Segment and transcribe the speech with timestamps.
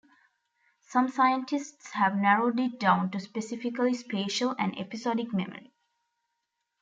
[0.87, 5.75] Some scientists have narrowed it down to specifically spatial and episodic memory.